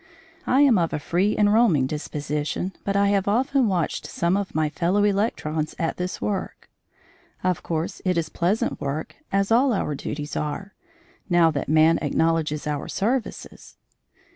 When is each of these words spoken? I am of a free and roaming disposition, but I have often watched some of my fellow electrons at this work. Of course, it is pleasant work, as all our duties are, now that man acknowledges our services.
I 0.47 0.61
am 0.61 0.79
of 0.79 0.93
a 0.93 0.99
free 0.99 1.37
and 1.37 1.53
roaming 1.53 1.85
disposition, 1.85 2.73
but 2.83 2.95
I 2.95 3.09
have 3.09 3.27
often 3.27 3.67
watched 3.67 4.07
some 4.07 4.35
of 4.35 4.55
my 4.55 4.67
fellow 4.67 5.03
electrons 5.03 5.75
at 5.77 5.97
this 5.97 6.19
work. 6.19 6.71
Of 7.43 7.61
course, 7.61 8.01
it 8.03 8.17
is 8.17 8.27
pleasant 8.27 8.81
work, 8.81 9.17
as 9.31 9.51
all 9.51 9.71
our 9.73 9.93
duties 9.93 10.35
are, 10.35 10.73
now 11.29 11.51
that 11.51 11.69
man 11.69 11.99
acknowledges 12.01 12.65
our 12.65 12.87
services. 12.87 13.77